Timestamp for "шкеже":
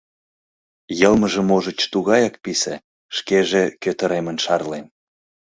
3.17-3.63